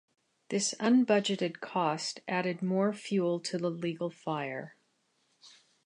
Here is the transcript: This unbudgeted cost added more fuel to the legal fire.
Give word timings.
This 0.49 0.73
unbudgeted 0.79 1.59
cost 1.61 2.21
added 2.27 2.63
more 2.63 2.91
fuel 2.91 3.39
to 3.41 3.59
the 3.59 3.69
legal 3.69 4.09
fire. 4.09 4.75